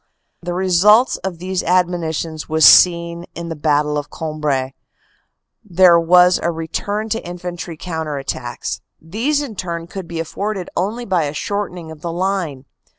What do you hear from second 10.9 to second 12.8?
by a shortening of the line.